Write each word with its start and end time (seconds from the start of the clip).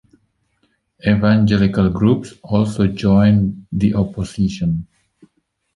Evangelical 1.07 1.91
groups 1.91 2.33
also 2.41 2.87
joined 2.87 3.67
the 3.71 3.93
opposition. 3.93 4.87